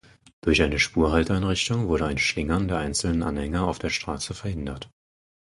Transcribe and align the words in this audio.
Durch 0.41 0.63
eine 0.63 0.79
Spurhalteeinrichtung 0.79 1.87
wurde 1.87 2.07
ein 2.07 2.17
Schlingern 2.17 2.67
der 2.67 2.77
einzelnen 2.79 3.21
Anhänger 3.21 3.67
auf 3.67 3.77
der 3.77 3.91
Straße 3.91 4.33
verhindert. 4.33 4.89